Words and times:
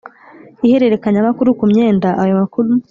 ihererekanyamakuru 0.65 1.49
ku 1.59 1.63
myenda 1.71 2.09
ayo 2.21 2.33
makuru 2.41 2.69